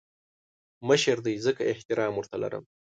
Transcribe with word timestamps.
مشر 0.87 1.17
دی 1.25 1.35
ځکه 1.45 1.61
احترام 1.71 2.13
ورته 2.15 2.35
لرم 2.43 2.63